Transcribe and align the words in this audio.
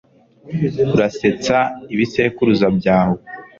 Urasetsa 0.93 1.57
ibisekuruza 1.93 2.67
byawe 2.77 3.19